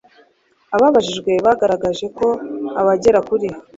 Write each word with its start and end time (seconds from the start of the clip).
ababajijwe 0.75 1.31
bagaragaje 1.45 2.05
ko 2.17 2.27
abagera 2.81 3.19
kuri 3.27 3.47